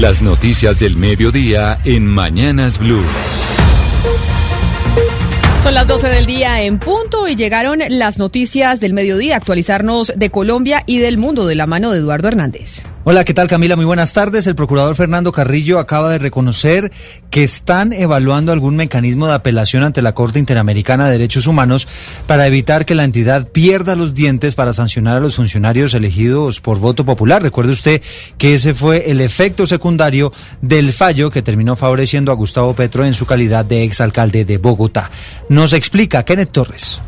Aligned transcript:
Las 0.00 0.22
noticias 0.22 0.78
del 0.78 0.96
mediodía 0.96 1.78
en 1.84 2.06
Mañanas 2.06 2.78
Blue. 2.78 3.04
Son 5.62 5.74
las 5.74 5.86
12 5.86 6.08
del 6.08 6.24
día 6.24 6.62
en 6.62 6.78
punto 6.78 7.28
y 7.28 7.36
llegaron 7.36 7.80
las 7.86 8.16
noticias 8.16 8.80
del 8.80 8.94
mediodía, 8.94 9.36
actualizarnos 9.36 10.14
de 10.16 10.30
Colombia 10.30 10.84
y 10.86 11.00
del 11.00 11.18
mundo 11.18 11.46
de 11.46 11.54
la 11.54 11.66
mano 11.66 11.90
de 11.90 11.98
Eduardo 11.98 12.28
Hernández. 12.28 12.82
Hola, 13.10 13.24
¿qué 13.24 13.34
tal 13.34 13.48
Camila? 13.48 13.74
Muy 13.74 13.84
buenas 13.84 14.12
tardes. 14.12 14.46
El 14.46 14.54
procurador 14.54 14.94
Fernando 14.94 15.32
Carrillo 15.32 15.80
acaba 15.80 16.10
de 16.10 16.20
reconocer 16.20 16.92
que 17.28 17.42
están 17.42 17.92
evaluando 17.92 18.52
algún 18.52 18.76
mecanismo 18.76 19.26
de 19.26 19.34
apelación 19.34 19.82
ante 19.82 20.00
la 20.00 20.14
Corte 20.14 20.38
Interamericana 20.38 21.06
de 21.06 21.18
Derechos 21.18 21.48
Humanos 21.48 21.88
para 22.28 22.46
evitar 22.46 22.86
que 22.86 22.94
la 22.94 23.02
entidad 23.02 23.48
pierda 23.48 23.96
los 23.96 24.14
dientes 24.14 24.54
para 24.54 24.74
sancionar 24.74 25.16
a 25.16 25.20
los 25.20 25.34
funcionarios 25.34 25.92
elegidos 25.92 26.60
por 26.60 26.78
voto 26.78 27.04
popular. 27.04 27.42
Recuerde 27.42 27.72
usted 27.72 28.00
que 28.38 28.54
ese 28.54 28.74
fue 28.74 29.10
el 29.10 29.20
efecto 29.20 29.66
secundario 29.66 30.32
del 30.62 30.92
fallo 30.92 31.32
que 31.32 31.42
terminó 31.42 31.74
favoreciendo 31.74 32.30
a 32.30 32.36
Gustavo 32.36 32.76
Petro 32.76 33.04
en 33.04 33.14
su 33.14 33.26
calidad 33.26 33.64
de 33.64 33.82
exalcalde 33.82 34.44
de 34.44 34.58
Bogotá. 34.58 35.10
Nos 35.48 35.72
explica 35.72 36.24
Kenneth 36.24 36.52
Torres. 36.52 37.00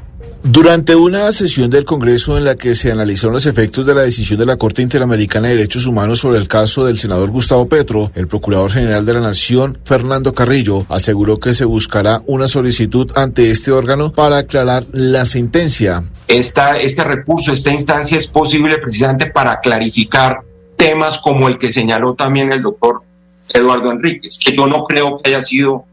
Durante 0.44 0.96
una 0.96 1.30
sesión 1.30 1.70
del 1.70 1.84
Congreso 1.84 2.36
en 2.36 2.44
la 2.44 2.56
que 2.56 2.74
se 2.74 2.90
analizaron 2.90 3.34
los 3.34 3.46
efectos 3.46 3.86
de 3.86 3.94
la 3.94 4.02
decisión 4.02 4.40
de 4.40 4.46
la 4.46 4.56
Corte 4.56 4.82
Interamericana 4.82 5.46
de 5.46 5.54
Derechos 5.54 5.86
Humanos 5.86 6.18
sobre 6.18 6.40
el 6.40 6.48
caso 6.48 6.84
del 6.84 6.98
senador 6.98 7.30
Gustavo 7.30 7.68
Petro, 7.68 8.10
el 8.16 8.26
Procurador 8.26 8.72
General 8.72 9.06
de 9.06 9.14
la 9.14 9.20
Nación, 9.20 9.78
Fernando 9.84 10.34
Carrillo, 10.34 10.84
aseguró 10.88 11.38
que 11.38 11.54
se 11.54 11.64
buscará 11.64 12.22
una 12.26 12.48
solicitud 12.48 13.12
ante 13.14 13.52
este 13.52 13.70
órgano 13.70 14.10
para 14.10 14.38
aclarar 14.38 14.82
la 14.90 15.26
sentencia. 15.26 16.02
Esta, 16.26 16.76
este 16.76 17.04
recurso, 17.04 17.52
esta 17.52 17.72
instancia 17.72 18.18
es 18.18 18.26
posible 18.26 18.78
precisamente 18.78 19.26
para 19.26 19.60
clarificar 19.60 20.40
temas 20.76 21.18
como 21.18 21.46
el 21.46 21.56
que 21.56 21.70
señaló 21.70 22.14
también 22.14 22.52
el 22.52 22.62
doctor 22.62 23.02
Eduardo 23.48 23.92
Enríquez, 23.92 24.40
que 24.44 24.52
yo 24.52 24.66
no 24.66 24.82
creo 24.82 25.18
que 25.18 25.30
haya 25.30 25.42
sido, 25.44 25.84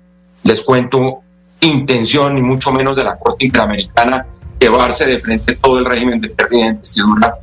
les 0.43 0.63
cuento, 0.63 1.19
intención 1.61 2.33
ni 2.33 2.41
mucho 2.41 2.71
menos 2.71 2.97
de 2.97 3.03
la 3.03 3.15
Corte 3.15 3.45
Interamericana 3.45 4.25
llevarse 4.59 5.05
de 5.05 5.19
frente 5.19 5.55
todo 5.55 5.79
el 5.79 5.85
régimen 5.85 6.19
de 6.21 6.29
pérdida 6.29 6.63
de 6.63 6.69
investidura 6.69 7.35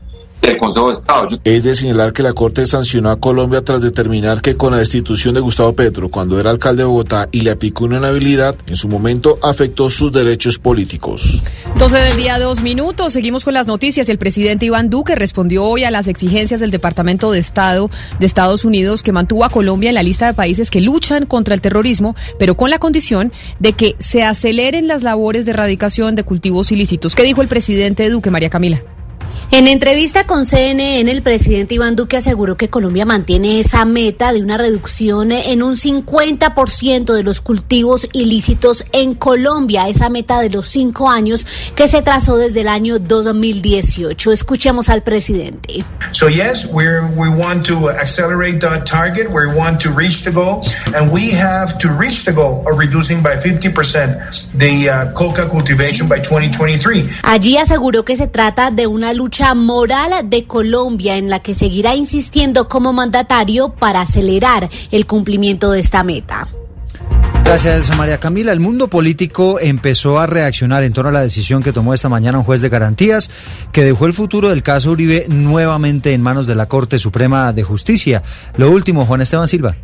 del 0.43 0.57
Consejo 0.57 0.89
de 0.89 0.93
Estado. 0.95 1.29
Es 1.45 1.65
de 1.65 1.75
señalar 1.75 2.13
que 2.13 2.23
la 2.23 2.33
Corte 2.33 2.67
sancionó 2.67 3.11
a 3.11 3.19
Colombia 3.19 3.63
tras 3.63 3.83
determinar 3.83 4.41
que 4.41 4.55
con 4.55 4.73
la 4.73 4.79
destitución 4.79 5.35
de 5.35 5.41
Gustavo 5.41 5.73
Petro 5.75 6.09
cuando 6.09 6.39
era 6.39 6.51
alcalde 6.51 6.83
de 6.83 6.89
Bogotá 6.89 7.29
y 7.33 7.41
le 7.41 7.51
aplicó 7.51 7.85
una 7.85 7.99
inhabilidad, 7.99 8.57
en 8.67 8.77
su 8.77 8.89
momento 8.89 9.39
afectó 9.43 9.91
sus 9.91 10.13
derechos 10.13 10.59
políticos. 10.59 11.43
12 11.79 11.97
del 11.99 12.17
día, 12.17 12.39
dos 12.39 12.63
minutos. 12.63 13.13
Seguimos 13.13 13.45
con 13.45 13.55
las 13.55 13.67
noticias. 13.67 14.09
El 14.09 14.19
presidente 14.19 14.67
Iván 14.67 14.91
Duque 14.91 15.15
respondió 15.15 15.65
hoy 15.65 15.85
a 15.85 15.91
las 15.91 16.09
exigencias 16.09 16.61
del 16.61 16.71
Departamento 16.71 17.31
de 17.31 17.39
Estado 17.39 17.91
de 18.19 18.27
Estados 18.27 18.65
Unidos 18.65 19.03
que 19.03 19.13
mantuvo 19.13 19.45
a 19.45 19.51
Colombia 19.51 19.91
en 19.91 19.95
la 19.95 20.03
lista 20.03 20.27
de 20.27 20.35
países 20.35 20.71
que 20.71 20.81
luchan 20.81 21.27
contra 21.27 21.55
el 21.55 21.61
terrorismo, 21.61 22.15
pero 22.39 22.57
con 22.57 22.71
la 22.71 22.79
condición 22.79 23.33
de 23.59 23.73
que 23.73 23.97
se 23.99 24.23
aceleren 24.23 24.87
las 24.87 25.03
labores 25.03 25.47
de 25.47 25.53
erradicación 25.53 26.15
de 26.15 26.25
cultivos 26.25 26.73
ilícitos. 26.73 27.15
¿Qué 27.15 27.23
dijo 27.23 27.43
el 27.43 27.49
presidente 27.49 28.09
Duque, 28.09 28.31
María 28.31 28.51
Camila? 28.51 28.83
En 29.53 29.69
entrevista 29.69 30.27
con 30.27 30.45
CNN, 30.45 31.09
el 31.11 31.23
presidente 31.23 31.77
Iván 31.77 31.95
Duque 31.95 32.17
aseguró 32.17 32.57
que 32.57 32.69
Colombia 32.69 33.07
mantiene 33.07 33.61
esa 33.61 33.85
meta 33.85 34.33
de 34.33 34.43
una 34.43 34.59
reducción 34.59 35.31
en 35.31 35.63
un 35.63 35.77
50% 35.77 37.15
de 37.15 37.23
los 37.23 37.41
cultivos 37.41 38.09
ilícitos 38.13 38.85
en 38.93 39.15
Colombia, 39.15 39.89
esa 39.89 40.11
meta 40.11 40.41
de 40.41 40.51
los 40.51 40.67
cinco 40.67 41.09
años 41.09 41.47
que 41.77 41.87
se 41.87 42.03
trazó 42.03 42.37
desde 42.37 42.63
el 42.63 42.69
año 42.69 42.99
2018. 42.99 44.33
Escuchemos 44.33 44.89
al 44.89 45.03
presidente. 45.05 45.85
So 46.11 46.29
yes, 46.29 46.67
we're, 46.73 47.03
we 47.17 47.29
want 47.29 47.65
to 47.67 47.89
accelerate 47.89 48.59
the 48.59 48.83
target, 48.85 49.29
we 49.29 49.47
want 49.57 49.81
to 49.83 49.91
reach 49.91 50.25
the 50.25 50.33
goal, 50.33 50.67
and 50.97 51.13
we 51.13 51.31
have 51.31 51.79
to 51.79 51.89
reach 51.89 52.25
the 52.25 52.33
goal 52.33 52.67
of 52.67 52.79
reducing 52.79 53.23
by 53.23 53.37
50% 53.37 54.59
the 54.59 54.91
uh, 54.91 55.13
coca 55.15 55.49
cultivation 55.49 56.09
by 56.09 56.19
2023. 56.19 57.21
Allí 57.23 57.57
aseguró 57.59 58.05
que 58.05 58.17
se 58.17 58.27
trata 58.27 58.71
de 58.71 58.87
una 58.87 59.13
lucha 59.13 59.26
moral 59.55 60.13
de 60.31 60.47
Colombia 60.47 61.17
en 61.17 61.29
la 61.31 61.41
que 61.41 61.55
seguirá 61.55 61.95
insistiendo 61.95 62.69
como 62.69 62.93
mandatario 62.93 63.71
para 63.71 64.03
acelerar 64.03 64.69
el 64.91 65.07
cumplimiento 65.07 65.71
de 65.71 65.81
esta 65.81 66.05
meta. 66.05 66.49
Gracias, 67.45 67.97
María 67.97 68.19
Camila. 68.19 68.53
El 68.53 68.59
mundo 68.59 68.89
político 68.89 69.61
empezó 69.61 70.19
a 70.19 70.27
reaccionar 70.27 70.83
en 70.83 70.93
torno 70.93 71.11
a 71.11 71.13
la 71.13 71.21
decisión 71.21 71.63
que 71.63 71.73
tomó 71.73 71.95
esta 71.95 72.09
mañana 72.09 72.39
un 72.39 72.45
juez 72.45 72.61
de 72.61 72.69
garantías 72.69 73.31
que 73.71 73.85
dejó 73.85 74.07
el 74.07 74.15
futuro 74.15 74.49
del 74.49 74.65
caso 74.65 74.91
Uribe 74.91 75.27
nuevamente 75.29 76.13
en 76.13 76.23
manos 76.23 76.49
de 76.49 76.57
la 76.57 76.67
Corte 76.67 76.99
Suprema 76.99 77.53
de 77.53 77.63
Justicia. 77.63 78.25
Lo 78.57 78.71
último, 78.71 79.07
Juan 79.07 79.21
Esteban 79.21 79.47
Silva. 79.47 79.77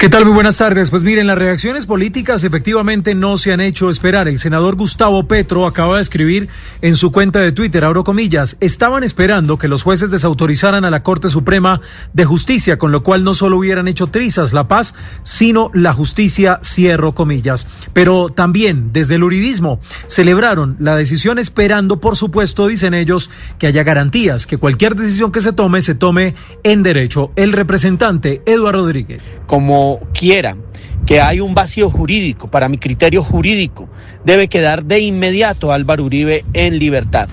¿Qué 0.00 0.08
tal? 0.08 0.24
Muy 0.24 0.32
buenas 0.32 0.56
tardes. 0.56 0.90
Pues 0.90 1.04
miren, 1.04 1.26
las 1.26 1.36
reacciones 1.36 1.84
políticas 1.84 2.42
efectivamente 2.42 3.14
no 3.14 3.36
se 3.36 3.52
han 3.52 3.60
hecho 3.60 3.90
esperar. 3.90 4.28
El 4.28 4.38
senador 4.38 4.74
Gustavo 4.74 5.28
Petro 5.28 5.66
acaba 5.66 5.96
de 5.96 6.00
escribir 6.00 6.48
en 6.80 6.96
su 6.96 7.12
cuenta 7.12 7.40
de 7.40 7.52
Twitter, 7.52 7.84
abro 7.84 8.02
comillas, 8.02 8.56
estaban 8.60 9.04
esperando 9.04 9.58
que 9.58 9.68
los 9.68 9.82
jueces 9.82 10.10
desautorizaran 10.10 10.86
a 10.86 10.90
la 10.90 11.02
Corte 11.02 11.28
Suprema 11.28 11.82
de 12.14 12.24
Justicia, 12.24 12.78
con 12.78 12.92
lo 12.92 13.02
cual 13.02 13.24
no 13.24 13.34
solo 13.34 13.58
hubieran 13.58 13.88
hecho 13.88 14.06
trizas 14.06 14.54
la 14.54 14.68
paz, 14.68 14.94
sino 15.22 15.70
la 15.74 15.92
justicia, 15.92 16.60
cierro 16.64 17.14
comillas. 17.14 17.66
Pero 17.92 18.30
también 18.30 18.94
desde 18.94 19.16
el 19.16 19.22
uribismo 19.22 19.80
celebraron 20.06 20.78
la 20.80 20.96
decisión 20.96 21.38
esperando, 21.38 22.00
por 22.00 22.16
supuesto, 22.16 22.68
dicen 22.68 22.94
ellos, 22.94 23.28
que 23.58 23.66
haya 23.66 23.82
garantías, 23.82 24.46
que 24.46 24.56
cualquier 24.56 24.94
decisión 24.94 25.30
que 25.30 25.42
se 25.42 25.52
tome 25.52 25.82
se 25.82 25.94
tome 25.94 26.36
en 26.62 26.82
derecho. 26.82 27.32
El 27.36 27.52
representante 27.52 28.40
Eduardo 28.46 28.80
Rodríguez. 28.80 29.20
Como 29.50 29.98
quiera 30.14 30.56
que 31.04 31.20
hay 31.20 31.40
un 31.40 31.56
vacío 31.56 31.90
jurídico, 31.90 32.48
para 32.48 32.68
mi 32.68 32.78
criterio 32.78 33.24
jurídico, 33.24 33.88
debe 34.24 34.46
quedar 34.46 34.84
de 34.84 35.00
inmediato 35.00 35.72
Álvaro 35.72 36.04
Uribe 36.04 36.44
en 36.52 36.78
libertad. 36.78 37.28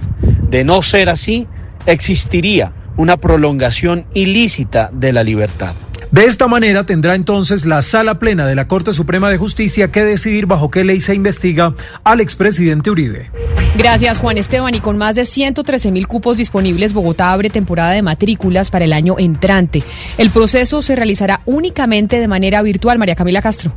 De 0.49 0.63
no 0.63 0.81
ser 0.81 1.09
así, 1.09 1.45
existiría 1.85 2.73
una 2.97 3.17
prolongación 3.17 4.07
ilícita 4.15 4.89
de 4.91 5.13
la 5.13 5.23
libertad. 5.23 5.75
De 6.11 6.23
esta 6.23 6.47
manera 6.47 6.85
tendrá 6.85 7.15
entonces 7.15 7.65
la 7.65 7.81
sala 7.81 8.17
plena 8.17 8.45
de 8.45 8.55
la 8.55 8.67
Corte 8.67 8.93
Suprema 8.93 9.29
de 9.29 9.37
Justicia 9.37 9.91
que 9.91 10.03
decidir 10.03 10.45
bajo 10.45 10.71
qué 10.71 10.85
ley 10.85 11.01
se 11.01 11.13
investiga 11.13 11.73
al 12.05 12.21
expresidente 12.21 12.89
Uribe. 12.89 13.29
Gracias, 13.77 14.19
Juan 14.19 14.37
Esteban. 14.37 14.73
Y 14.73 14.79
con 14.79 14.97
más 14.97 15.15
de 15.15 15.25
113 15.25 15.91
mil 15.91 16.07
cupos 16.07 16.37
disponibles, 16.37 16.93
Bogotá 16.93 17.31
abre 17.31 17.49
temporada 17.49 17.91
de 17.91 18.01
matrículas 18.01 18.71
para 18.71 18.85
el 18.85 18.93
año 18.93 19.15
entrante. 19.19 19.83
El 20.17 20.29
proceso 20.29 20.81
se 20.81 20.95
realizará 20.95 21.41
únicamente 21.45 22.19
de 22.19 22.27
manera 22.27 22.61
virtual. 22.61 22.97
María 22.97 23.15
Camila 23.15 23.41
Castro. 23.41 23.73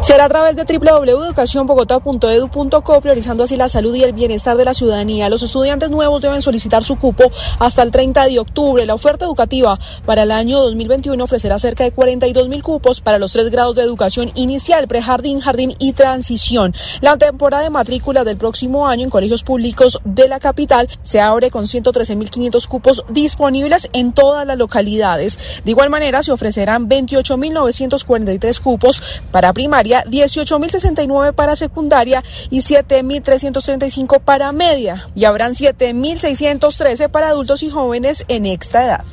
Será 0.00 0.26
a 0.26 0.28
través 0.28 0.56
de 0.56 0.64
www.educacionbogotá.edu.co, 0.64 3.00
priorizando 3.00 3.44
así 3.44 3.56
la 3.56 3.68
salud 3.68 3.94
y 3.94 4.02
el 4.02 4.12
bienestar 4.12 4.56
de 4.56 4.64
la 4.64 4.74
ciudadanía. 4.74 5.28
Los 5.28 5.42
estudiantes 5.42 5.90
nuevos 5.90 6.22
deben 6.22 6.42
solicitar 6.42 6.84
su 6.84 6.96
cupo 6.96 7.30
hasta 7.58 7.82
el 7.82 7.90
30 7.90 8.26
de 8.26 8.38
octubre. 8.38 8.86
La 8.86 8.94
oferta 8.94 9.24
educativa 9.24 9.78
para 10.06 10.22
el 10.22 10.30
año 10.30 10.60
2021 10.60 11.22
ofrecerá 11.22 11.58
cerca 11.58 11.84
de 11.84 11.92
42 11.92 12.48
mil 12.48 12.62
cupos 12.62 13.00
para 13.00 13.18
los 13.18 13.32
tres 13.32 13.50
grados 13.50 13.74
de 13.74 13.82
educación 13.82 14.30
inicial, 14.34 14.88
prejardín, 14.88 15.40
jardín 15.40 15.74
y 15.78 15.92
transición. 15.92 16.74
La 17.00 17.16
temporada 17.16 17.64
de 17.64 17.70
matrícula 17.70 18.24
del 18.24 18.36
próximo 18.36 18.88
año 18.88 19.04
en 19.04 19.10
colegios 19.10 19.42
públicos 19.42 20.00
de 20.04 20.28
la 20.28 20.40
capital 20.40 20.88
se 21.02 21.20
abre 21.20 21.50
con 21.50 21.64
113.500 21.64 22.66
cupos 22.66 23.04
disponibles 23.08 23.88
en 23.92 24.12
todas 24.12 24.46
las 24.46 24.58
localidades. 24.58 25.38
De 25.64 25.70
igual 25.70 25.90
manera, 25.90 26.22
se 26.22 26.32
ofrecerán 26.32 26.88
28.943 26.88 28.60
cupos 28.60 29.02
para 29.30 29.52
primaria, 29.58 30.04
18.069 30.04 31.32
para 31.32 31.56
secundaria 31.56 32.22
y 32.48 32.60
7.335 32.60 34.20
para 34.20 34.52
media. 34.52 35.08
Y 35.16 35.24
habrán 35.24 35.54
7.613 35.54 37.08
para 37.08 37.30
adultos 37.30 37.64
y 37.64 37.68
jóvenes 37.68 38.24
en 38.28 38.46
extra 38.46 38.84
edad. 38.84 39.04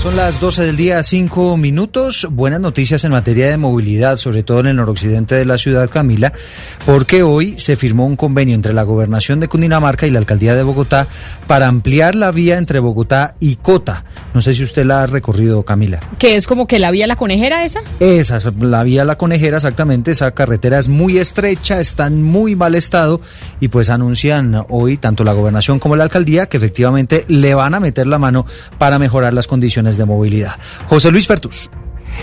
Son 0.00 0.16
las 0.16 0.40
12 0.40 0.64
del 0.64 0.76
día, 0.76 1.02
5 1.02 1.58
minutos. 1.58 2.26
Buenas 2.30 2.58
noticias 2.58 3.04
en 3.04 3.12
materia 3.12 3.50
de 3.50 3.58
movilidad, 3.58 4.16
sobre 4.16 4.42
todo 4.42 4.60
en 4.60 4.66
el 4.66 4.76
noroccidente 4.76 5.34
de 5.34 5.44
la 5.44 5.58
ciudad, 5.58 5.90
Camila, 5.90 6.32
porque 6.86 7.22
hoy 7.22 7.58
se 7.58 7.76
firmó 7.76 8.06
un 8.06 8.16
convenio 8.16 8.54
entre 8.54 8.72
la 8.72 8.82
gobernación 8.82 9.40
de 9.40 9.48
Cundinamarca 9.48 10.06
y 10.06 10.10
la 10.10 10.20
alcaldía 10.20 10.54
de 10.54 10.62
Bogotá 10.62 11.06
para 11.46 11.66
ampliar 11.68 12.14
la 12.14 12.32
vía 12.32 12.56
entre 12.56 12.78
Bogotá 12.78 13.36
y 13.40 13.56
Cota. 13.56 14.04
No 14.32 14.40
sé 14.40 14.54
si 14.54 14.62
usted 14.62 14.86
la 14.86 15.02
ha 15.02 15.06
recorrido, 15.06 15.64
Camila. 15.64 16.00
¿Que 16.18 16.36
es 16.36 16.46
como 16.46 16.66
que 16.66 16.78
la 16.78 16.90
vía 16.90 17.06
La 17.06 17.16
Conejera 17.16 17.64
esa? 17.64 17.80
Esa, 18.00 18.40
la 18.60 18.82
vía 18.84 19.04
La 19.04 19.18
Conejera, 19.18 19.58
exactamente. 19.58 20.12
Esa 20.12 20.30
carretera 20.32 20.78
es 20.78 20.88
muy 20.88 21.18
estrecha, 21.18 21.80
está 21.80 22.06
en 22.06 22.22
muy 22.22 22.56
mal 22.56 22.74
estado 22.74 23.20
y 23.60 23.68
pues 23.68 23.90
anuncian 23.90 24.64
hoy 24.70 24.96
tanto 24.96 25.24
la 25.24 25.34
gobernación 25.34 25.78
como 25.78 25.94
la 25.94 26.04
alcaldía 26.04 26.46
que 26.46 26.56
efectivamente 26.56 27.26
le 27.28 27.54
van 27.54 27.74
a 27.74 27.80
meter 27.80 28.06
la 28.06 28.18
mano 28.18 28.46
para 28.78 28.98
mejorar 28.98 29.34
las 29.34 29.46
condiciones 29.46 29.73
de 29.82 30.04
movilidad. 30.04 30.56
José 30.88 31.10
Luis 31.10 31.26
Pertus. 31.26 31.70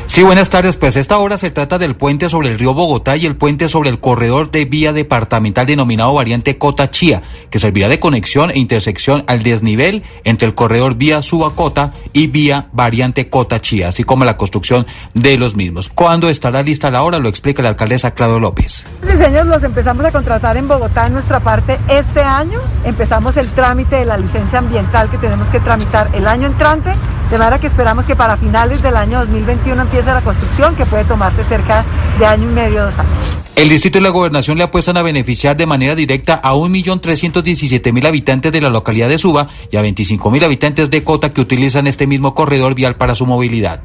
Sí, 0.06 0.24
buenas 0.24 0.50
tardes. 0.50 0.78
Pues 0.78 0.96
esta 0.96 1.18
hora 1.18 1.38
se 1.38 1.52
trata 1.52 1.78
del 1.78 1.96
puente 1.96 2.30
sobre 2.30 2.50
el 2.50 2.60
río 2.60 2.74
Bogotá 2.74 3.18
y 3.18 3.26
el 3.26 3.36
puente 3.36 3.68
sobre 3.70 3.90
el 3.90 4.00
corredor 4.00 4.52
de 4.52 4.66
vía 4.66 4.94
departamental 4.94 5.66
denominado 5.66 6.14
variante 6.14 6.58
Cota 6.58 6.90
Chía, 6.90 7.22
que 7.50 7.60
servirá 7.60 7.88
de 7.88 8.00
conexión 8.00 8.52
e 8.52 8.60
intersección 8.60 9.24
al 9.28 9.44
desnivel 9.44 10.04
entre 10.24 10.48
el 10.48 10.56
corredor 10.56 10.96
vía 10.96 11.22
Subacota 11.22 11.94
y 12.14 12.28
vía 12.28 12.68
variante 12.72 13.30
Cota 13.30 13.62
Chía, 13.62 13.90
así 13.90 14.04
como 14.04 14.26
la 14.26 14.38
construcción 14.38 14.86
de 15.14 15.38
los 15.38 15.56
mismos. 15.56 15.90
¿Cuándo 15.90 16.30
estará 16.30 16.62
lista 16.64 16.92
la 16.92 17.04
obra? 17.04 17.20
Lo 17.20 17.30
explica 17.30 17.62
la 17.62 17.70
alcaldesa 17.70 18.12
Claudio 18.12 18.40
López. 18.40 18.86
Los 19.02 19.18
diseños 19.18 19.48
los 19.48 19.64
empezamos 19.64 20.06
a 20.06 20.12
contratar 20.12 20.58
en 20.58 20.68
Bogotá 20.68 21.08
en 21.08 21.14
nuestra 21.14 21.40
parte 21.40 21.78
este 21.88 22.22
año. 22.22 22.60
Empezamos 22.84 23.38
el 23.38 23.48
trámite 23.48 23.98
de 23.98 24.06
la 24.06 24.18
licencia 24.18 24.60
ambiental 24.60 25.10
que 25.10 25.18
tenemos 25.18 25.48
que 25.50 25.60
tramitar 25.60 26.10
el 26.14 26.28
año 26.28 26.48
entrante, 26.48 26.94
de 27.30 27.38
manera 27.38 27.60
que 27.60 27.68
esperamos 27.68 28.06
que 28.06 28.16
para 28.16 28.38
finales 28.38 28.82
del 28.82 28.96
año 28.96 29.20
2021 29.20 29.82
empiece 29.82 30.12
la 30.12 30.22
construcción, 30.22 30.76
que 30.76 30.86
puede 30.86 31.06
tomarse 31.06 31.44
cerca 31.44 31.84
de 32.20 32.26
año 32.26 32.50
y 32.50 32.54
medio, 32.54 32.86
dos 32.86 33.00
años. 33.00 33.41
El 33.56 33.70
distrito 33.70 34.00
y 34.00 34.02
la 34.02 34.10
gobernación 34.10 34.58
le 34.58 34.64
apuestan 34.64 34.98
a 34.98 35.02
beneficiar 35.02 35.56
de 35.56 35.66
manera 35.66 35.94
directa 35.94 36.36
a 36.36 36.54
1.317.000 36.54 38.08
habitantes 38.08 38.52
de 38.52 38.62
la 38.62 38.70
localidad 38.70 39.10
de 39.10 39.18
Suba 39.18 39.50
y 39.70 39.78
a 39.78 39.84
25.000 39.84 40.44
habitantes 40.44 40.90
de 40.90 41.04
Cota 41.04 41.32
que 41.34 41.42
utilizan 41.42 41.86
este 41.86 42.08
mismo 42.08 42.34
corredor 42.34 42.74
vial 42.76 42.96
para 42.96 43.14
su 43.14 43.26
movilidad. 43.26 43.82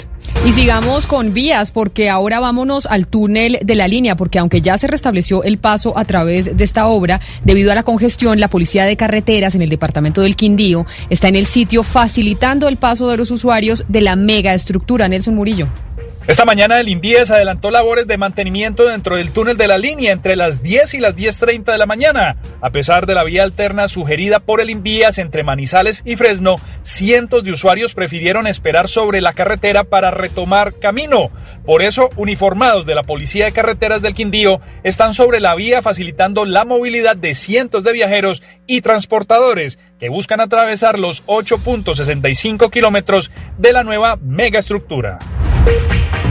Y 0.47 0.53
sigamos 0.53 1.07
con 1.07 1.35
vías, 1.35 1.73
porque 1.73 2.09
ahora 2.09 2.41
vámonos 2.41 2.87
al 2.87 3.07
túnel 3.07 3.59
de 3.63 3.75
la 3.75 3.89
línea, 3.89 4.17
porque 4.17 4.39
aunque 4.39 4.61
ya 4.61 4.79
se 4.79 4.87
restableció 4.87 5.43
el 5.43 5.59
paso 5.59 5.99
a 5.99 6.05
través 6.05 6.57
de 6.57 6.65
esta 6.65 6.87
obra, 6.87 7.21
debido 7.45 7.73
a 7.73 7.75
la 7.75 7.83
congestión, 7.83 8.41
la 8.41 8.49
Policía 8.49 8.85
de 8.85 8.97
Carreteras 8.97 9.55
en 9.57 9.62
el 9.62 9.69
departamento 9.69 10.23
del 10.23 10.37
Quindío 10.37 10.87
está 11.11 11.29
en 11.29 11.37
el 11.37 11.47
sitio 11.47 11.83
facilitando 11.83 12.69
el 12.69 12.77
paso 12.77 13.09
de 13.09 13.17
los 13.17 13.31
usuarios 13.31 13.85
de 13.89 14.01
la 14.01 14.17
megaestructura. 14.17 15.09
Nelson 15.09 15.35
Murillo. 15.35 15.69
Esta 16.28 16.44
mañana 16.44 16.81
el 16.81 16.88
INVIES 16.88 17.31
adelantó 17.31 17.70
labores 17.70 18.08
de 18.08 18.19
mantenimiento 18.19 18.84
dentro 18.88 19.14
del 19.14 19.31
túnel 19.31 19.56
de 19.56 19.69
la 19.69 19.78
línea 19.78 20.11
entre 20.11 20.34
las 20.34 20.61
10 20.61 20.94
y 20.94 20.99
las 20.99 21.14
10.30 21.14 21.70
de 21.70 21.78
la 21.78 21.87
mañana. 21.87 22.37
A 22.61 22.70
pesar 22.70 23.06
de 23.06 23.14
la 23.14 23.23
vía 23.23 23.44
alterna 23.44 23.87
sugerida 23.87 24.40
por 24.40 24.61
el 24.61 24.70
INVIES 24.70 25.19
entre 25.19 25.44
Manizales 25.44 26.02
y 26.05 26.17
Fresno, 26.17 26.56
cientos 26.82 27.44
de 27.44 27.52
usuarios 27.52 27.94
prefirieron 27.94 28.49
esperar 28.49 28.88
sobre 28.88 29.20
la 29.20 29.34
carretera 29.34 29.84
para 29.84 30.11
retomar 30.11 30.75
camino. 30.75 31.31
Por 31.64 31.81
eso, 31.81 32.11
uniformados 32.17 32.87
de 32.87 32.96
la 32.96 33.05
Policía 33.05 33.44
de 33.44 33.52
Carreteras 33.52 34.02
del 34.02 34.14
Quindío 34.14 34.61
están 34.82 35.14
sobre 35.14 35.38
la 35.38 35.55
vía 35.55 35.81
facilitando 35.81 36.44
la 36.44 36.64
movilidad 36.64 37.14
de 37.14 37.37
cientos 37.37 37.84
de 37.84 37.93
viajeros 37.93 38.43
y 38.67 38.81
transportadores 38.81 39.78
que 40.00 40.08
buscan 40.08 40.40
atravesar 40.40 40.99
los 40.99 41.25
8.65 41.26 42.69
kilómetros 42.73 43.31
de 43.58 43.73
la 43.73 43.84
nueva 43.84 44.19
megaestructura. 44.20 45.20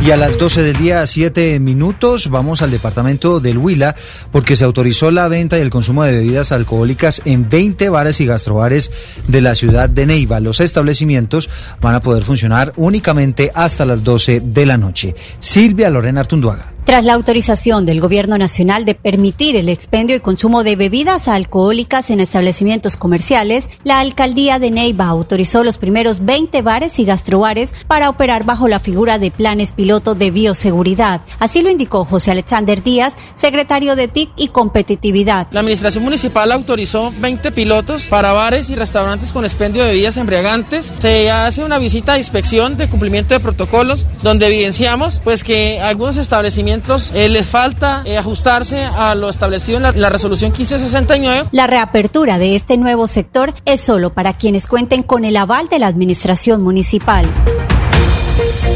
Y 0.01 0.11
a 0.11 0.17
las 0.17 0.37
12 0.37 0.61
del 0.61 0.77
día, 0.77 1.07
7 1.07 1.59
minutos, 1.59 2.29
vamos 2.29 2.61
al 2.61 2.69
departamento 2.69 3.39
del 3.39 3.57
Huila 3.57 3.95
porque 4.31 4.55
se 4.55 4.63
autorizó 4.63 5.09
la 5.09 5.27
venta 5.27 5.57
y 5.57 5.61
el 5.61 5.71
consumo 5.71 6.03
de 6.03 6.11
bebidas 6.11 6.51
alcohólicas 6.51 7.23
en 7.25 7.49
20 7.49 7.89
bares 7.89 8.21
y 8.21 8.27
gastrobares 8.27 8.91
de 9.27 9.41
la 9.41 9.55
ciudad 9.55 9.89
de 9.89 10.05
Neiva. 10.05 10.39
Los 10.39 10.59
establecimientos 10.59 11.49
van 11.81 11.95
a 11.95 12.01
poder 12.01 12.23
funcionar 12.23 12.71
únicamente 12.75 13.51
hasta 13.55 13.85
las 13.85 14.03
12 14.03 14.41
de 14.41 14.65
la 14.67 14.77
noche. 14.77 15.15
Silvia 15.39 15.89
Lorena 15.89 16.21
Artunduaga. 16.21 16.74
Tras 16.85 17.03
la 17.03 17.13
autorización 17.13 17.83
del 17.87 17.99
Gobierno 17.99 18.37
Nacional 18.37 18.85
de 18.85 18.93
permitir 18.93 19.55
el 19.55 19.69
expendio 19.69 20.15
y 20.15 20.19
consumo 20.19 20.63
de 20.63 20.75
bebidas 20.75 21.27
alcohólicas 21.27 22.11
en 22.11 22.19
establecimientos 22.19 22.95
comerciales, 22.95 23.69
la 23.83 23.97
Alcaldía 23.99 24.59
de 24.59 24.69
Neiva 24.69 25.07
autorizó 25.07 25.63
los 25.63 25.79
primeros 25.79 26.25
20 26.25 26.61
bares 26.61 26.99
y 26.99 27.05
gastrobares 27.05 27.73
para 27.87 28.07
operar 28.07 28.43
bajo 28.43 28.67
la 28.67 28.79
figura 28.79 29.17
de 29.17 29.31
planes 29.31 29.71
piloto 29.71 30.13
de 30.13 30.29
bioseguridad. 30.29 31.21
Así 31.39 31.63
lo 31.63 31.71
indicó 31.71 32.05
José 32.05 32.29
Alexander 32.29 32.83
Díaz, 32.83 33.15
secretario 33.33 33.95
de 33.95 34.07
TIC 34.07 34.29
y 34.37 34.49
Competitividad. 34.49 35.47
La 35.49 35.61
Administración 35.61 36.03
Municipal 36.03 36.51
autorizó 36.51 37.11
20 37.17 37.51
pilotos 37.51 38.05
para 38.05 38.31
bares 38.31 38.69
y 38.69 38.75
restaurantes 38.75 39.33
con 39.33 39.43
expendio 39.43 39.81
de 39.81 39.89
bebidas 39.89 40.17
embriagantes. 40.17 40.93
Se 40.99 41.31
hace 41.31 41.63
una 41.63 41.79
visita 41.79 42.13
de 42.13 42.19
inspección 42.19 42.77
de 42.77 42.87
cumplimiento 42.87 43.33
de 43.33 43.39
protocolos 43.39 44.05
donde 44.21 44.45
evidenciamos 44.45 45.19
pues 45.23 45.43
que 45.43 45.79
algunos 45.79 46.17
establecimientos 46.17 46.74
eh, 47.13 47.29
les 47.29 47.45
falta 47.45 48.01
eh, 48.05 48.17
ajustarse 48.17 48.83
a 48.83 49.15
lo 49.15 49.29
establecido 49.29 49.77
en 49.77 49.83
la, 49.83 49.91
la 49.91 50.09
resolución 50.09 50.51
1569. 50.51 51.49
La 51.51 51.67
reapertura 51.67 52.39
de 52.39 52.55
este 52.55 52.77
nuevo 52.77 53.07
sector 53.07 53.53
es 53.65 53.81
solo 53.81 54.13
para 54.13 54.33
quienes 54.33 54.67
cuenten 54.67 55.03
con 55.03 55.25
el 55.25 55.37
aval 55.37 55.67
de 55.69 55.79
la 55.79 55.87
administración 55.87 56.61
municipal. 56.61 57.25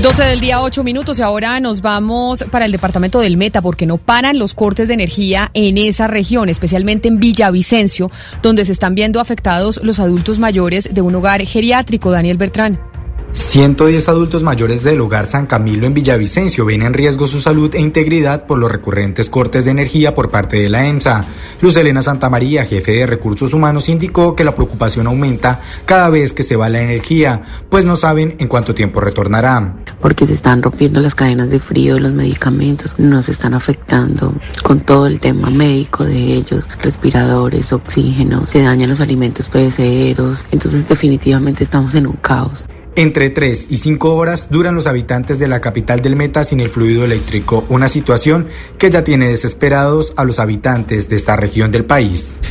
12 0.02 0.24
del 0.24 0.40
día, 0.40 0.62
8 0.62 0.82
minutos 0.82 1.20
y 1.20 1.24
ahora 1.24 1.60
nos 1.60 1.82
vamos 1.82 2.46
para 2.50 2.64
el 2.64 2.72
departamento 2.72 3.20
del 3.20 3.36
Meta 3.36 3.62
porque 3.62 3.86
no 3.86 3.98
paran 3.98 4.40
los 4.40 4.54
cortes 4.54 4.88
de 4.88 4.94
energía 4.94 5.52
en 5.54 5.78
esa 5.78 6.08
región, 6.08 6.48
especialmente 6.48 7.10
en 7.10 7.20
Villavicencio, 7.20 8.10
donde 8.42 8.64
se 8.64 8.72
están 8.72 8.96
viendo 8.96 9.20
afectados 9.20 9.82
los 9.84 10.00
adultos 10.00 10.40
mayores 10.40 10.90
de 10.94 11.02
un 11.02 11.16
hogar 11.16 11.46
geriátrico. 11.46 12.12
Daniel 12.12 12.38
Bertrán. 12.38 12.89
110 13.34 14.10
adultos 14.10 14.42
mayores 14.42 14.84
del 14.84 15.02
hogar 15.02 15.28
San 15.28 15.46
Camilo 15.46 15.86
en 15.86 15.94
Villavicencio 15.94 16.66
ven 16.66 16.82
en 16.82 16.94
riesgo 16.94 17.28
su 17.28 17.40
salud 17.40 17.74
e 17.76 17.80
integridad 17.80 18.48
por 18.48 18.58
los 18.58 18.72
recurrentes 18.72 19.30
cortes 19.30 19.66
de 19.66 19.72
energía 19.72 20.16
por 20.16 20.32
parte 20.32 20.58
de 20.58 20.68
la 20.68 20.88
EMSA. 20.88 21.26
Luz 21.62 21.78
Elena 21.78 22.02
Santamaría, 22.02 22.66
jefe 22.66 22.92
de 22.92 23.06
recursos 23.06 23.54
humanos, 23.54 23.88
indicó 23.88 24.36
que 24.36 24.44
la 24.44 24.56
preocupación 24.56 25.06
aumenta 25.06 25.62
cada 25.86 26.10
vez 26.10 26.34
que 26.34 26.42
se 26.42 26.56
va 26.56 26.70
la 26.70 26.82
energía, 26.82 27.44
pues 27.70 27.86
no 27.86 27.96
saben 27.96 28.36
en 28.40 28.48
cuánto 28.48 28.74
tiempo 28.74 29.00
retornará. 29.00 29.76
Porque 30.02 30.26
se 30.26 30.34
están 30.34 30.64
rompiendo 30.64 31.00
las 31.00 31.14
cadenas 31.14 31.52
de 31.52 31.60
frío 31.60 32.00
los 32.00 32.14
medicamentos, 32.14 32.98
nos 32.98 33.30
están 33.30 33.54
afectando 33.54 34.34
con 34.64 34.80
todo 34.82 35.06
el 35.06 35.20
tema 35.20 35.52
médico 35.52 36.04
de 36.04 36.34
ellos, 36.34 36.68
respiradores, 36.82 37.72
oxígeno, 37.74 38.48
se 38.48 38.64
dañan 38.64 38.90
los 38.90 39.02
alimentos 39.02 39.50
perecederos, 39.50 40.46
entonces 40.52 40.90
definitivamente 40.90 41.64
estamos 41.64 41.94
en 41.94 42.08
un 42.08 42.16
caos. 42.16 42.66
Entre 43.00 43.30
3 43.30 43.68
y 43.70 43.78
5 43.78 44.14
horas 44.14 44.50
duran 44.50 44.76
los 44.76 44.86
habitantes 44.86 45.40
de 45.40 45.48
la 45.48 45.62
capital 45.62 46.02
del 46.02 46.18
Meta 46.18 46.44
sin 46.44 46.60
el 46.60 46.68
fluido 46.68 47.06
eléctrico, 47.06 47.66
una 47.70 47.88
situación 47.88 48.50
que 48.78 48.92
ya 48.92 49.06
tiene 49.06 49.30
desesperados 49.30 50.12
a 50.18 50.26
los 50.26 50.38
habitantes 50.38 51.08
de 51.08 51.16
esta 51.16 51.38
región 51.38 51.72
del 51.72 51.86
país. 51.86 52.42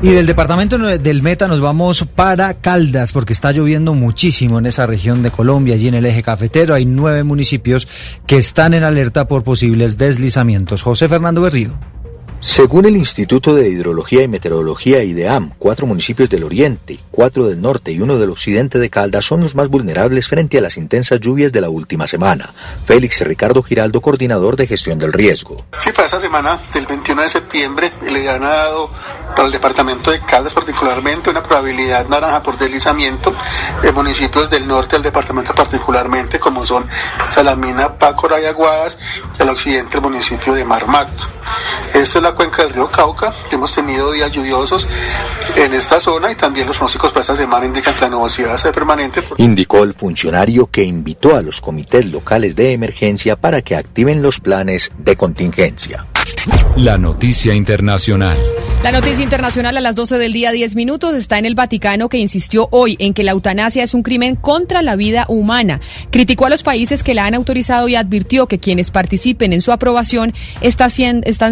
Y 0.00 0.08
del 0.12 0.24
departamento 0.24 0.78
del 0.78 1.20
Meta 1.20 1.48
nos 1.48 1.60
vamos 1.60 2.06
para 2.14 2.54
Caldas, 2.54 3.12
porque 3.12 3.34
está 3.34 3.52
lloviendo 3.52 3.92
muchísimo 3.92 4.58
en 4.58 4.64
esa 4.64 4.86
región 4.86 5.22
de 5.22 5.30
Colombia, 5.30 5.74
allí 5.74 5.88
en 5.88 5.94
el 5.96 6.06
eje 6.06 6.22
cafetero. 6.22 6.72
Hay 6.72 6.86
nueve 6.86 7.22
municipios 7.22 7.86
que 8.26 8.38
están 8.38 8.72
en 8.72 8.84
alerta 8.84 9.28
por 9.28 9.44
posibles 9.44 9.98
deslizamientos. 9.98 10.82
José 10.82 11.10
Fernando 11.10 11.42
Berrío. 11.42 11.78
Según 12.42 12.86
el 12.86 12.96
Instituto 12.96 13.54
de 13.54 13.68
Hidrología 13.68 14.22
y 14.22 14.28
Meteorología 14.28 15.04
IDEAM, 15.04 15.50
cuatro 15.58 15.86
municipios 15.86 16.30
del 16.30 16.42
oriente, 16.42 16.98
cuatro 17.10 17.46
del 17.46 17.60
norte 17.60 17.92
y 17.92 18.00
uno 18.00 18.16
del 18.16 18.30
occidente 18.30 18.78
de 18.78 18.88
Caldas 18.88 19.26
son 19.26 19.42
los 19.42 19.54
más 19.54 19.68
vulnerables 19.68 20.26
frente 20.26 20.56
a 20.56 20.62
las 20.62 20.78
intensas 20.78 21.20
lluvias 21.20 21.52
de 21.52 21.60
la 21.60 21.68
última 21.68 22.06
semana. 22.06 22.54
Félix 22.86 23.20
Ricardo 23.20 23.62
Giraldo, 23.62 24.00
coordinador 24.00 24.56
de 24.56 24.66
gestión 24.66 24.98
del 24.98 25.12
riesgo. 25.12 25.66
Sí, 25.76 25.90
para 25.92 26.06
esta 26.06 26.18
semana 26.18 26.58
del 26.72 26.86
21 26.86 27.20
de 27.20 27.28
septiembre 27.28 27.92
le 28.10 28.30
han 28.30 28.40
dado 28.40 28.88
para 29.40 29.46
el 29.46 29.52
departamento 29.54 30.10
de 30.10 30.20
Caldas 30.20 30.52
particularmente 30.52 31.30
una 31.30 31.42
probabilidad 31.42 32.06
naranja 32.08 32.42
por 32.42 32.58
deslizamiento 32.58 33.32
en 33.82 33.94
municipios 33.94 34.50
del 34.50 34.68
norte 34.68 34.96
del 34.96 35.02
departamento 35.02 35.54
particularmente 35.54 36.38
como 36.38 36.62
son 36.66 36.86
Salamina, 37.24 37.94
Pácora 37.94 38.38
y 38.38 38.44
Aguadas 38.44 38.98
y 39.38 39.42
al 39.42 39.48
occidente 39.48 39.96
el 39.96 40.02
municipio 40.02 40.52
de 40.52 40.62
Marmato. 40.66 41.26
Esta 41.94 42.18
es 42.18 42.22
la 42.22 42.32
cuenca 42.32 42.64
del 42.64 42.74
río 42.74 42.90
Cauca. 42.90 43.32
Hemos 43.50 43.74
tenido 43.74 44.12
días 44.12 44.30
lluviosos 44.30 44.86
en 45.56 45.72
esta 45.72 46.00
zona 46.00 46.30
y 46.30 46.34
también 46.34 46.66
los 46.66 46.76
pronósticos 46.76 47.10
para 47.10 47.22
esta 47.22 47.34
semana 47.34 47.64
indican 47.64 47.94
que 47.94 48.02
la 48.02 48.10
nubosidad 48.10 48.58
será 48.58 48.72
permanente. 48.72 49.24
Indicó 49.38 49.84
el 49.84 49.94
funcionario 49.94 50.66
que 50.66 50.84
invitó 50.84 51.34
a 51.34 51.40
los 51.40 51.62
comités 51.62 52.04
locales 52.04 52.56
de 52.56 52.74
emergencia 52.74 53.36
para 53.36 53.62
que 53.62 53.74
activen 53.74 54.20
los 54.20 54.38
planes 54.38 54.92
de 54.98 55.16
contingencia. 55.16 56.06
La 56.76 56.98
noticia 56.98 57.54
internacional. 57.54 58.38
La 58.82 58.92
noticia 58.92 59.22
internacional 59.22 59.76
a 59.76 59.82
las 59.82 59.94
12 59.94 60.16
del 60.16 60.32
día 60.32 60.52
10 60.52 60.74
minutos 60.74 61.14
está 61.14 61.38
en 61.38 61.44
el 61.44 61.54
Vaticano 61.54 62.08
que 62.08 62.16
insistió 62.16 62.66
hoy 62.70 62.96
en 62.98 63.12
que 63.12 63.24
la 63.24 63.32
eutanasia 63.32 63.84
es 63.84 63.92
un 63.92 64.02
crimen 64.02 64.36
contra 64.36 64.80
la 64.80 64.96
vida 64.96 65.26
humana. 65.28 65.82
Criticó 66.10 66.46
a 66.46 66.48
los 66.48 66.62
países 66.62 67.02
que 67.02 67.12
la 67.12 67.26
han 67.26 67.34
autorizado 67.34 67.88
y 67.88 67.96
advirtió 67.96 68.46
que 68.46 68.58
quienes 68.58 68.90
participen 68.90 69.52
en 69.52 69.60
su 69.60 69.70
aprobación 69.70 70.32
están 70.62 70.90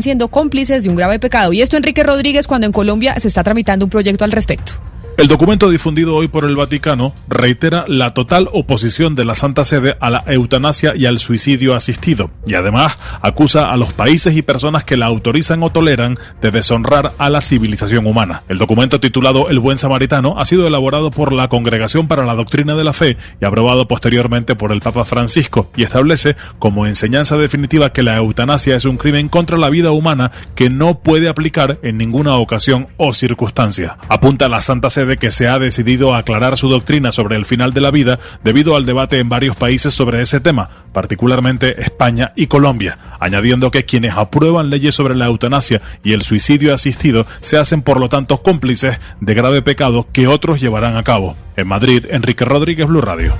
siendo 0.02 0.28
cómplices 0.28 0.84
de 0.84 0.90
un 0.90 0.96
grave 0.96 1.18
pecado. 1.18 1.52
Y 1.52 1.60
esto 1.60 1.76
Enrique 1.76 2.02
Rodríguez 2.02 2.46
cuando 2.46 2.66
en 2.66 2.72
Colombia 2.72 3.14
se 3.20 3.28
está 3.28 3.44
tramitando 3.44 3.84
un 3.84 3.90
proyecto 3.90 4.24
al 4.24 4.32
respecto. 4.32 4.80
El 5.18 5.26
documento 5.26 5.68
difundido 5.68 6.14
hoy 6.14 6.28
por 6.28 6.44
el 6.44 6.54
Vaticano 6.54 7.12
reitera 7.28 7.84
la 7.88 8.14
total 8.14 8.48
oposición 8.52 9.16
de 9.16 9.24
la 9.24 9.34
Santa 9.34 9.64
Sede 9.64 9.96
a 9.98 10.10
la 10.10 10.22
eutanasia 10.28 10.94
y 10.94 11.06
al 11.06 11.18
suicidio 11.18 11.74
asistido 11.74 12.30
y 12.46 12.54
además 12.54 12.96
acusa 13.20 13.72
a 13.72 13.76
los 13.76 13.92
países 13.92 14.36
y 14.36 14.42
personas 14.42 14.84
que 14.84 14.96
la 14.96 15.06
autorizan 15.06 15.60
o 15.64 15.70
toleran 15.70 16.16
de 16.40 16.52
deshonrar 16.52 17.14
a 17.18 17.30
la 17.30 17.40
civilización 17.40 18.06
humana. 18.06 18.44
El 18.48 18.58
documento 18.58 19.00
titulado 19.00 19.48
El 19.48 19.58
Buen 19.58 19.76
Samaritano 19.76 20.38
ha 20.38 20.44
sido 20.44 20.68
elaborado 20.68 21.10
por 21.10 21.32
la 21.32 21.48
Congregación 21.48 22.06
para 22.06 22.24
la 22.24 22.36
Doctrina 22.36 22.76
de 22.76 22.84
la 22.84 22.92
Fe 22.92 23.16
y 23.40 23.44
aprobado 23.44 23.88
posteriormente 23.88 24.54
por 24.54 24.70
el 24.70 24.82
Papa 24.82 25.04
Francisco 25.04 25.68
y 25.74 25.82
establece 25.82 26.36
como 26.60 26.86
enseñanza 26.86 27.36
definitiva 27.36 27.92
que 27.92 28.04
la 28.04 28.18
eutanasia 28.18 28.76
es 28.76 28.84
un 28.84 28.98
crimen 28.98 29.28
contra 29.28 29.58
la 29.58 29.68
vida 29.68 29.90
humana 29.90 30.30
que 30.54 30.70
no 30.70 31.00
puede 31.00 31.28
aplicar 31.28 31.80
en 31.82 31.98
ninguna 31.98 32.36
ocasión 32.36 32.86
o 32.98 33.12
circunstancia. 33.12 33.98
Apunta 34.08 34.48
la 34.48 34.60
Santa 34.60 34.90
Sede 34.90 35.07
de 35.08 35.16
que 35.16 35.32
se 35.32 35.48
ha 35.48 35.58
decidido 35.58 36.14
aclarar 36.14 36.56
su 36.56 36.68
doctrina 36.68 37.10
sobre 37.10 37.34
el 37.34 37.44
final 37.44 37.74
de 37.74 37.80
la 37.80 37.90
vida 37.90 38.20
debido 38.44 38.76
al 38.76 38.86
debate 38.86 39.18
en 39.18 39.28
varios 39.28 39.56
países 39.56 39.92
sobre 39.92 40.22
ese 40.22 40.38
tema, 40.38 40.70
particularmente 40.92 41.82
España 41.82 42.32
y 42.36 42.46
Colombia, 42.46 42.98
añadiendo 43.18 43.72
que 43.72 43.84
quienes 43.84 44.14
aprueban 44.14 44.70
leyes 44.70 44.94
sobre 44.94 45.16
la 45.16 45.26
eutanasia 45.26 45.82
y 46.04 46.12
el 46.12 46.22
suicidio 46.22 46.72
asistido 46.72 47.26
se 47.40 47.58
hacen 47.58 47.82
por 47.82 47.98
lo 47.98 48.08
tanto 48.08 48.38
cómplices 48.42 48.98
de 49.20 49.34
grave 49.34 49.62
pecado 49.62 50.06
que 50.12 50.28
otros 50.28 50.60
llevarán 50.60 50.96
a 50.96 51.02
cabo. 51.02 51.36
En 51.56 51.66
Madrid, 51.66 52.06
Enrique 52.10 52.44
Rodríguez, 52.44 52.86
Blue 52.86 53.00
Radio. 53.00 53.34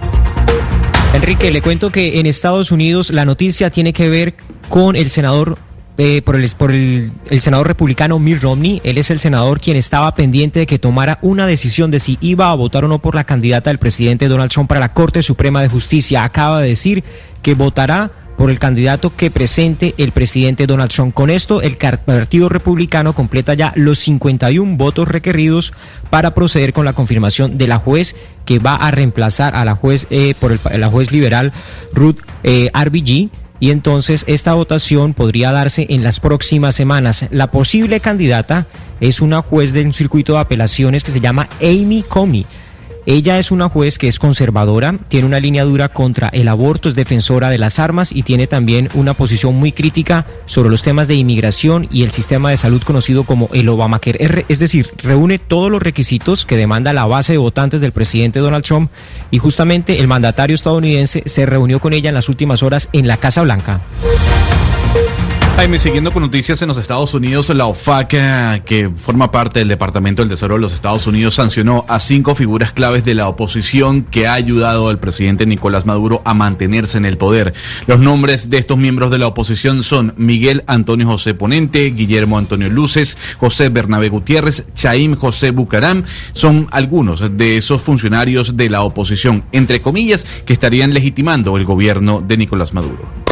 Enrique, 1.14 1.50
le 1.50 1.62
cuento 1.62 1.90
que 1.90 2.20
en 2.20 2.26
Estados 2.26 2.70
Unidos 2.72 3.10
la 3.10 3.25
noticia 3.25 3.70
tiene 3.70 3.92
que 3.92 4.08
ver 4.08 4.34
con 4.68 4.96
el 4.96 5.08
senador 5.08 5.58
por, 6.25 6.37
el, 6.37 6.49
por 6.57 6.71
el, 6.71 7.11
senador 7.40 7.67
republicano 7.67 8.19
Mitt 8.19 8.43
Romney. 8.43 8.81
Él 8.85 8.99
es 8.99 9.11
el 9.11 9.19
senador 9.19 9.61
quien 9.61 9.76
estaba 9.76 10.14
pendiente 10.14 10.61
de 10.61 10.67
que 10.67 10.78
tomara 10.78 11.19
una 11.23 11.47
decisión 11.47 11.90
de 11.90 11.99
si 11.99 12.19
iba 12.21 12.50
a 12.50 12.55
votar 12.55 12.85
o 12.85 12.88
no 12.88 13.00
por 13.00 13.17
la 13.17 13.25
candidata 13.25 13.71
del 13.71 13.78
presidente 13.78 14.28
Donald 14.28 14.50
Trump 14.50 14.69
para 14.69 14.81
la 14.81 14.95
Corte 14.95 15.23
Suprema 15.23 15.61
de 15.61 15.69
Justicia. 15.69 16.23
Acaba 16.23 16.61
de 16.61 16.69
decir 16.69 17.02
que 17.43 17.55
votará 17.55 18.12
por 18.38 18.50
el 18.50 18.61
candidato 18.61 19.14
que 19.14 19.33
presente 19.33 19.95
el 19.99 20.12
presidente 20.12 20.69
Donald 20.69 20.93
Trump. 20.93 21.12
Con 21.12 21.28
esto, 21.28 21.61
el 21.61 21.76
Partido 21.76 22.49
Republicano 22.49 23.12
completa 23.12 23.55
ya 23.55 23.73
los 23.75 23.99
51 23.99 24.76
votos 24.76 25.09
requeridos 25.09 25.73
para 26.09 26.35
proceder 26.35 26.73
con 26.73 26.85
la 26.85 26.93
confirmación 26.93 27.59
de 27.59 27.67
la 27.67 27.78
juez 27.78 28.14
que 28.45 28.61
va 28.61 28.76
a 28.76 28.93
reemplazar 28.93 29.57
a 29.57 29.64
la 29.64 29.75
juez 29.75 30.07
eh, 30.11 30.35
por 30.38 30.52
el, 30.52 30.61
la 30.81 30.88
juez 30.88 31.11
liberal 31.11 31.52
Ruth 31.93 32.19
eh, 32.45 32.71
RBG 32.73 33.28
y 33.61 33.71
entonces 33.71 34.25
esta 34.27 34.55
votación 34.55 35.15
podría 35.15 35.53
darse 35.53 35.87
en 35.88 36.05
las 36.05 36.21
próximas 36.21 36.75
semanas. 36.75 37.25
La 37.31 37.50
posible 37.50 38.00
candidata 38.00 38.67
es 39.00 39.21
una 39.21 39.43
juez 39.43 39.73
de 39.73 39.83
un 39.83 39.95
circuito 39.95 40.35
de 40.35 40.41
apelaciones 40.41 41.05
que 41.05 41.11
se 41.11 41.21
llama 41.21 41.49
Amy 41.61 42.05
Comey. 42.09 42.47
Ella 43.11 43.38
es 43.38 43.50
una 43.50 43.71
juez 43.71 43.97
que 43.97 44.07
es 44.07 44.19
conservadora, 44.19 44.95
tiene 45.09 45.27
una 45.27 45.41
línea 45.41 45.65
dura 45.65 45.88
contra 45.88 46.29
el 46.29 46.47
aborto, 46.47 46.91
es 46.91 46.95
defensora 46.95 47.49
de 47.49 47.57
las 47.57 47.79
armas 47.79 48.12
y 48.12 48.23
tiene 48.23 48.47
también 48.47 48.91
una 48.93 49.15
posición 49.15 49.55
muy 49.55 49.73
crítica 49.73 50.27
sobre 50.45 50.69
los 50.69 50.83
temas 50.83 51.09
de 51.09 51.15
inmigración 51.15 51.88
y 51.91 52.03
el 52.03 52.11
sistema 52.11 52.50
de 52.50 52.59
salud 52.59 52.83
conocido 52.83 53.25
como 53.25 53.49
el 53.55 53.71
Obamacare. 53.71 54.45
Es 54.50 54.59
decir, 54.59 54.91
reúne 54.99 55.38
todos 55.38 55.71
los 55.71 55.83
requisitos 55.83 56.45
que 56.45 56.59
demanda 56.59 56.93
la 56.93 57.07
base 57.07 57.33
de 57.33 57.38
votantes 57.38 57.81
del 57.81 57.93
presidente 57.93 58.41
Donald 58.41 58.67
Trump 58.67 58.91
y 59.31 59.38
justamente 59.38 60.00
el 60.00 60.07
mandatario 60.07 60.55
estadounidense 60.55 61.23
se 61.25 61.47
reunió 61.47 61.81
con 61.81 61.95
ella 61.95 62.11
en 62.11 62.15
las 62.15 62.29
últimas 62.29 62.62
horas 62.62 62.91
en 62.93 63.09
la 63.09 63.17
Casa 63.17 63.41
Blanca. 63.41 63.81
Jaime, 65.59 65.81
siguiendo 65.81 66.12
con 66.12 66.23
noticias 66.23 66.62
en 66.62 66.69
los 66.69 66.79
Estados 66.79 67.15
Unidos, 67.15 67.49
la 67.49 67.67
OFAC, 67.67 68.15
eh, 68.15 68.62
que 68.65 68.88
forma 68.91 69.33
parte 69.33 69.59
del 69.59 69.67
Departamento 69.67 70.23
del 70.23 70.29
Tesoro 70.29 70.55
de 70.55 70.61
los 70.61 70.73
Estados 70.73 71.09
Unidos, 71.09 71.35
sancionó 71.35 71.85
a 71.88 71.99
cinco 71.99 72.37
figuras 72.37 72.71
claves 72.71 73.03
de 73.03 73.15
la 73.15 73.27
oposición 73.27 74.05
que 74.05 74.29
ha 74.29 74.35
ayudado 74.35 74.88
al 74.88 75.00
presidente 75.00 75.47
Nicolás 75.47 75.85
Maduro 75.85 76.23
a 76.25 76.33
mantenerse 76.33 76.97
en 76.97 77.07
el 77.07 77.19
poder. 77.19 77.55
Los 77.88 77.99
nombres 77.99 78.50
de 78.50 78.59
estos 78.59 78.79
miembros 78.79 79.11
de 79.11 79.19
la 79.19 79.27
oposición 79.27 79.83
son 79.83 80.15
Miguel 80.17 80.62
Antonio 80.69 81.09
José 81.09 81.35
Ponente, 81.35 81.87
Guillermo 81.91 82.38
Antonio 82.38 82.69
Luces, 82.69 83.19
José 83.38 83.69
Bernabé 83.69 84.11
Gutiérrez, 84.11 84.65
Chaim 84.77 85.17
José 85.17 85.50
Bucaram. 85.50 86.05
Son 86.35 86.69
algunos 86.71 87.37
de 87.37 87.57
esos 87.57 87.83
funcionarios 87.83 88.57
de 88.57 88.71
la 88.71 88.83
oposición, 88.83 89.43
entre 89.50 89.83
comillas, 89.83 90.23
que 90.23 90.53
estarían 90.53 90.95
legitimando 90.95 91.57
el 91.57 91.65
gobierno 91.65 92.23
de 92.25 92.37
Nicolás 92.37 92.75
Maduro. 92.75 93.27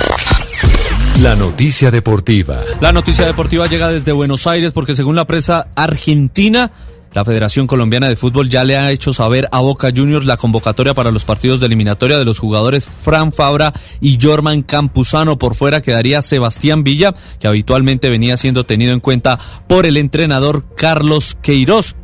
La 1.23 1.35
noticia 1.35 1.90
deportiva. 1.90 2.61
La 2.82 2.92
noticia 2.92 3.25
deportiva 3.25 3.66
llega 3.66 3.88
desde 3.88 4.12
Buenos 4.12 4.46
Aires 4.46 4.73
porque 4.73 4.94
según 4.94 5.16
la 5.16 5.25
prensa 5.25 5.68
argentina, 5.75 6.70
la 7.14 7.25
Federación 7.25 7.66
Colombiana 7.66 8.11
de 8.11 8.16
Fútbol 8.16 8.50
ya 8.50 8.64
le 8.64 8.76
ha 8.76 8.90
hecho 8.90 9.14
saber 9.14 9.49
a 9.50 9.61
Boca 9.61 9.90
Juniors 9.96 10.26
la 10.26 10.37
convocatoria 10.37 10.92
para 10.92 11.11
los 11.11 11.25
partidos 11.25 11.58
de 11.58 11.66
eliminatoria 11.66 12.18
de 12.18 12.26
los 12.26 12.38
jugadores 12.38 12.87
Fran 12.87 13.32
Fabra 13.32 13.73
y 13.99 14.18
Jorman 14.20 14.62
Campuzano. 14.62 15.38
Por 15.38 15.54
fuera 15.54 15.80
quedaría 15.80 16.20
Sebastián 16.20 16.85
Villa, 16.85 17.14
que 17.40 17.49
habitualmente 17.49 18.11
venía 18.11 18.37
siendo 18.37 18.64
tenido 18.64 18.92
en 18.92 19.00
cuenta 19.00 19.38
por 19.66 19.87
el 19.87 19.96
entrenador 19.96 20.66
Carlos 20.76 21.35
Queiroz. 21.40 21.96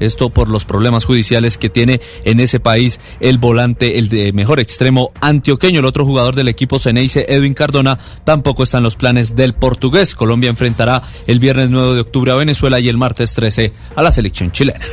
Esto 0.00 0.30
por 0.30 0.48
los 0.48 0.64
problemas 0.64 1.04
judiciales 1.04 1.58
que 1.58 1.70
tiene 1.70 2.00
en 2.24 2.40
ese 2.40 2.58
país 2.58 3.00
el 3.20 3.38
volante, 3.38 3.98
el 3.98 4.08
de 4.08 4.32
mejor 4.32 4.58
extremo 4.60 5.12
antioqueño. 5.20 5.80
El 5.80 5.86
otro 5.86 6.04
jugador 6.04 6.34
del 6.34 6.48
equipo 6.48 6.78
Ceneice, 6.78 7.26
Edwin 7.28 7.54
Cardona, 7.54 7.98
tampoco 8.24 8.64
está 8.64 8.78
en 8.78 8.84
los 8.84 8.96
planes 8.96 9.36
del 9.36 9.54
portugués. 9.54 10.14
Colombia 10.14 10.50
enfrentará 10.50 11.02
el 11.26 11.38
viernes 11.38 11.70
9 11.70 11.94
de 11.94 12.00
octubre 12.00 12.32
a 12.32 12.36
Venezuela 12.36 12.80
y 12.80 12.88
el 12.88 12.96
martes 12.96 13.34
13 13.34 13.72
a 13.94 14.02
la 14.02 14.10
selección 14.10 14.50
chilena. 14.50 14.86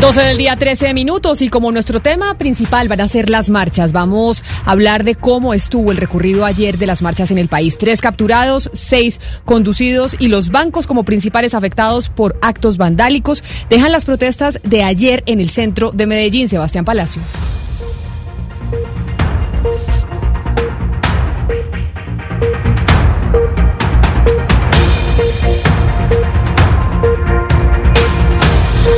12 0.00 0.20
del 0.22 0.38
día, 0.38 0.54
13 0.54 0.94
minutos 0.94 1.42
y 1.42 1.48
como 1.48 1.72
nuestro 1.72 2.00
tema 2.00 2.38
principal 2.38 2.88
van 2.88 3.00
a 3.00 3.08
ser 3.08 3.28
las 3.28 3.50
marchas, 3.50 3.92
vamos 3.92 4.44
a 4.64 4.70
hablar 4.70 5.02
de 5.02 5.16
cómo 5.16 5.54
estuvo 5.54 5.90
el 5.90 5.96
recorrido 5.96 6.44
ayer 6.44 6.78
de 6.78 6.86
las 6.86 7.02
marchas 7.02 7.32
en 7.32 7.38
el 7.38 7.48
país. 7.48 7.78
Tres 7.78 8.00
capturados, 8.00 8.70
seis 8.72 9.20
conducidos 9.44 10.14
y 10.20 10.28
los 10.28 10.50
bancos 10.50 10.86
como 10.86 11.02
principales 11.02 11.52
afectados 11.52 12.10
por 12.10 12.38
actos 12.42 12.76
vandálicos 12.76 13.42
dejan 13.70 13.90
las 13.90 14.04
protestas 14.04 14.60
de 14.62 14.84
ayer 14.84 15.24
en 15.26 15.40
el 15.40 15.50
centro 15.50 15.90
de 15.90 16.06
Medellín. 16.06 16.48
Sebastián 16.48 16.84
Palacio. 16.84 17.20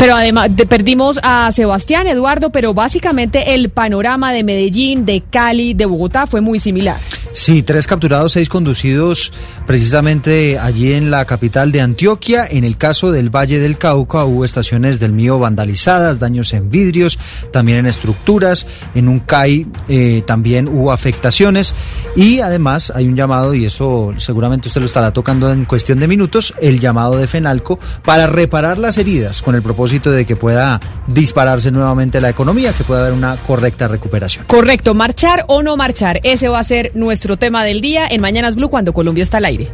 Pero 0.00 0.14
además 0.14 0.48
perdimos 0.66 1.20
a 1.22 1.52
Sebastián, 1.52 2.06
Eduardo, 2.06 2.48
pero 2.48 2.72
básicamente 2.72 3.52
el 3.52 3.68
panorama 3.68 4.32
de 4.32 4.42
Medellín, 4.42 5.04
de 5.04 5.20
Cali, 5.20 5.74
de 5.74 5.84
Bogotá 5.84 6.26
fue 6.26 6.40
muy 6.40 6.58
similar. 6.58 6.96
Sí, 7.32 7.62
tres 7.62 7.86
capturados, 7.86 8.32
seis 8.32 8.48
conducidos 8.48 9.32
precisamente 9.66 10.58
allí 10.58 10.94
en 10.94 11.12
la 11.12 11.24
capital 11.26 11.70
de 11.70 11.80
Antioquia. 11.80 12.44
En 12.44 12.64
el 12.64 12.76
caso 12.76 13.12
del 13.12 13.30
Valle 13.30 13.60
del 13.60 13.78
Cauca 13.78 14.24
hubo 14.24 14.44
estaciones 14.44 14.98
del 14.98 15.12
mío 15.12 15.38
vandalizadas, 15.38 16.18
daños 16.18 16.52
en 16.54 16.70
vidrios, 16.70 17.20
también 17.52 17.78
en 17.78 17.86
estructuras. 17.86 18.66
En 18.96 19.06
un 19.06 19.20
CAI 19.20 19.68
eh, 19.88 20.22
también 20.26 20.66
hubo 20.66 20.90
afectaciones. 20.90 21.72
Y 22.16 22.40
además 22.40 22.92
hay 22.94 23.06
un 23.06 23.14
llamado, 23.14 23.54
y 23.54 23.64
eso 23.64 24.12
seguramente 24.16 24.66
usted 24.66 24.80
lo 24.80 24.86
estará 24.86 25.12
tocando 25.12 25.52
en 25.52 25.66
cuestión 25.66 26.00
de 26.00 26.08
minutos, 26.08 26.52
el 26.60 26.80
llamado 26.80 27.16
de 27.16 27.28
FENALCO 27.28 27.78
para 28.04 28.26
reparar 28.26 28.78
las 28.78 28.98
heridas 28.98 29.40
con 29.40 29.54
el 29.54 29.62
propósito 29.62 30.10
de 30.10 30.26
que 30.26 30.34
pueda 30.34 30.80
dispararse 31.06 31.70
nuevamente 31.70 32.20
la 32.20 32.30
economía, 32.30 32.72
que 32.72 32.82
pueda 32.82 33.02
haber 33.02 33.12
una 33.12 33.36
correcta 33.36 33.86
recuperación. 33.86 34.46
Correcto, 34.46 34.94
marchar 34.94 35.44
o 35.46 35.62
no 35.62 35.76
marchar, 35.76 36.20
ese 36.24 36.48
va 36.48 36.58
a 36.58 36.64
ser 36.64 36.90
nuestro 36.94 37.19
nuestro 37.20 37.36
tema 37.36 37.64
del 37.64 37.82
día 37.82 38.06
en 38.10 38.22
Mañanas 38.22 38.56
Blue 38.56 38.70
cuando 38.70 38.94
Colombia 38.94 39.22
está 39.22 39.36
al 39.36 39.44
aire. 39.44 39.68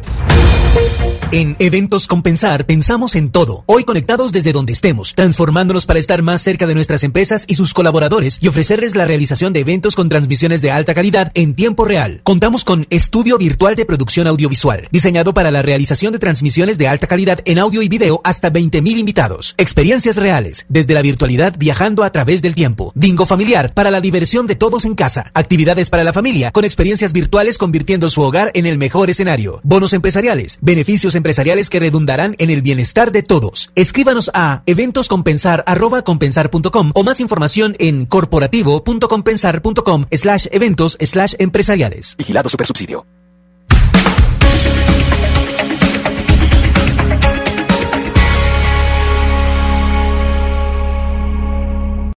En 1.29 1.57
Eventos 1.59 2.07
Compensar 2.07 2.65
pensamos 2.65 3.13
en 3.13 3.31
todo. 3.31 3.65
Hoy 3.65 3.83
conectados 3.83 4.31
desde 4.31 4.53
donde 4.53 4.71
estemos, 4.71 5.13
transformándonos 5.13 5.85
para 5.85 5.99
estar 5.99 6.21
más 6.21 6.41
cerca 6.41 6.65
de 6.65 6.73
nuestras 6.73 7.03
empresas 7.03 7.43
y 7.49 7.55
sus 7.55 7.73
colaboradores 7.73 8.39
y 8.39 8.47
ofrecerles 8.47 8.95
la 8.95 9.03
realización 9.03 9.51
de 9.51 9.59
eventos 9.59 9.97
con 9.97 10.07
transmisiones 10.07 10.61
de 10.61 10.71
alta 10.71 10.93
calidad 10.93 11.33
en 11.35 11.53
tiempo 11.53 11.83
real. 11.83 12.21
Contamos 12.23 12.63
con 12.63 12.87
Estudio 12.89 13.37
Virtual 13.37 13.75
de 13.75 13.85
Producción 13.85 14.25
Audiovisual, 14.25 14.87
diseñado 14.89 15.33
para 15.33 15.51
la 15.51 15.61
realización 15.61 16.13
de 16.13 16.19
transmisiones 16.19 16.77
de 16.77 16.87
alta 16.87 17.07
calidad 17.07 17.41
en 17.43 17.59
audio 17.59 17.81
y 17.81 17.89
video 17.89 18.21
hasta 18.23 18.49
20.000 18.49 18.97
invitados. 18.97 19.53
Experiencias 19.57 20.15
reales, 20.15 20.65
desde 20.69 20.93
la 20.93 21.01
virtualidad 21.01 21.55
viajando 21.59 22.05
a 22.05 22.11
través 22.13 22.41
del 22.41 22.55
tiempo. 22.55 22.93
Bingo 22.95 23.25
familiar 23.25 23.73
para 23.73 23.91
la 23.91 23.99
diversión 23.99 24.47
de 24.47 24.55
todos 24.55 24.85
en 24.85 24.95
casa. 24.95 25.29
Actividades 25.33 25.89
para 25.89 26.05
la 26.05 26.13
familia 26.13 26.51
con 26.51 26.63
experiencias 26.63 27.11
virtuales 27.11 27.57
convirtiendo 27.57 28.09
su 28.09 28.21
hogar 28.21 28.49
en 28.53 28.65
el 28.65 28.77
mejor 28.77 29.09
escenario. 29.09 29.59
Bonos 29.63 29.91
empresariales, 29.91 30.57
beneficios 30.61 31.16
empresariales 31.17 31.69
que 31.69 31.79
redundarán 31.79 32.35
en 32.37 32.49
el 32.49 32.61
bienestar 32.61 33.11
de 33.11 33.23
todos. 33.23 33.71
Escríbanos 33.75 34.31
a 34.33 34.63
eventoscompensar.compensar.com 34.65 36.91
o 36.95 37.03
más 37.03 37.19
información 37.19 37.75
en 37.79 38.05
corporativo.compensar.com 38.05 40.05
slash 40.11 40.47
eventos 40.51 40.97
slash 41.01 41.33
empresariales. 41.39 42.15
Vigilado 42.17 42.47
Supersubsidio. 42.49 43.16